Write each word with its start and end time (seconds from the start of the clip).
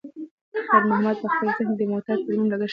خیر 0.69 0.83
محمد 0.89 1.17
په 1.21 1.27
خپل 1.33 1.47
ذهن 1.57 1.67
کې 1.71 1.75
د 1.79 1.81
موټر 1.91 2.15
د 2.19 2.21
ترمیم 2.25 2.47
لګښت 2.51 2.57
ورکاوه. 2.61 2.69